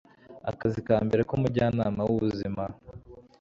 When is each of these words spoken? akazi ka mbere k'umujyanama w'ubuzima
akazi 0.51 0.79
ka 0.87 0.97
mbere 1.07 1.21
k'umujyanama 1.29 2.01
w'ubuzima 2.09 2.63